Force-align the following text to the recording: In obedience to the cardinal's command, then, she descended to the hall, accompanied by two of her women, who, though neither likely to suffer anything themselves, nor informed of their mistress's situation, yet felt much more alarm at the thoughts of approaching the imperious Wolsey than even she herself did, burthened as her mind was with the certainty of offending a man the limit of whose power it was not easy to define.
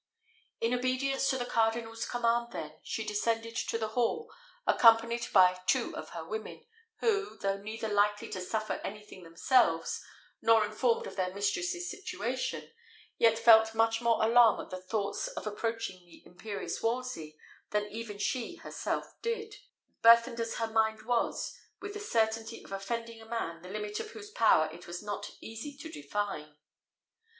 In 0.59 0.73
obedience 0.73 1.29
to 1.29 1.37
the 1.37 1.45
cardinal's 1.45 2.07
command, 2.07 2.53
then, 2.53 2.73
she 2.81 3.05
descended 3.05 3.55
to 3.55 3.77
the 3.77 3.89
hall, 3.89 4.33
accompanied 4.65 5.27
by 5.31 5.61
two 5.67 5.95
of 5.95 6.09
her 6.09 6.25
women, 6.25 6.65
who, 7.01 7.37
though 7.37 7.59
neither 7.61 7.87
likely 7.87 8.27
to 8.29 8.41
suffer 8.41 8.81
anything 8.83 9.21
themselves, 9.21 10.01
nor 10.41 10.65
informed 10.65 11.05
of 11.05 11.17
their 11.17 11.31
mistress's 11.35 11.87
situation, 11.91 12.71
yet 13.19 13.37
felt 13.37 13.75
much 13.75 14.01
more 14.01 14.25
alarm 14.25 14.59
at 14.59 14.71
the 14.71 14.81
thoughts 14.81 15.27
of 15.27 15.45
approaching 15.45 15.99
the 16.03 16.23
imperious 16.25 16.81
Wolsey 16.81 17.37
than 17.69 17.85
even 17.85 18.17
she 18.17 18.55
herself 18.55 19.05
did, 19.21 19.53
burthened 20.01 20.39
as 20.39 20.55
her 20.55 20.65
mind 20.65 21.03
was 21.03 21.55
with 21.79 21.93
the 21.93 21.99
certainty 21.99 22.63
of 22.65 22.71
offending 22.71 23.21
a 23.21 23.25
man 23.29 23.61
the 23.61 23.69
limit 23.69 23.99
of 23.99 24.09
whose 24.13 24.31
power 24.31 24.67
it 24.73 24.87
was 24.87 25.03
not 25.03 25.29
easy 25.41 25.77
to 25.77 25.91
define. 25.91 26.57